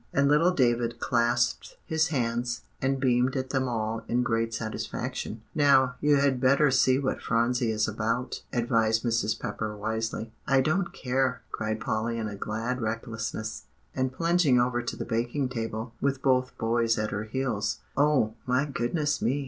And 0.11 0.27
little 0.27 0.49
David 0.49 0.99
clasped 0.99 1.77
his 1.85 2.07
hands, 2.07 2.61
and 2.81 2.99
beamed 2.99 3.35
at 3.35 3.51
them 3.51 3.67
all 3.67 4.01
in 4.07 4.23
great 4.23 4.51
satisfaction. 4.51 5.43
"Now 5.53 5.93
you 6.01 6.15
had 6.15 6.41
better 6.41 6.71
see 6.71 6.97
what 6.97 7.21
Phronsie 7.21 7.69
is 7.69 7.87
about," 7.87 8.41
advised 8.51 9.03
Mrs. 9.03 9.39
Pepper 9.39 9.77
wisely. 9.77 10.31
"I 10.47 10.59
don't 10.61 10.91
care," 10.91 11.43
cried 11.51 11.79
Polly 11.79 12.17
in 12.17 12.27
a 12.27 12.35
glad 12.35 12.81
recklessness, 12.81 13.65
and 13.95 14.11
plunging 14.11 14.59
over 14.59 14.81
to 14.81 14.95
the 14.95 15.05
baking 15.05 15.49
table, 15.49 15.93
with 16.01 16.23
both 16.23 16.57
boys 16.57 16.97
at 16.97 17.11
her 17.11 17.25
heels. 17.25 17.77
"Oh, 17.95 18.33
my 18.47 18.65
goodness 18.65 19.21
me! 19.21 19.39